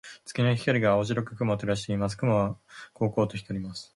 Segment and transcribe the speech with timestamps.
[0.25, 2.17] 月の光が青白く雲を照らしています。
[2.17, 2.57] 雲は
[2.91, 3.89] こうこうと光ります。